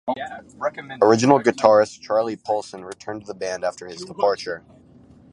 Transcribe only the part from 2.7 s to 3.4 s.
returned to the